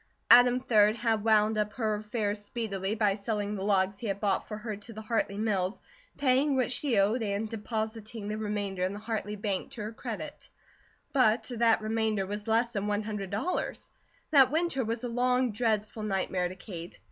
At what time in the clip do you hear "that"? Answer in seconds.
11.55-11.81, 14.31-14.49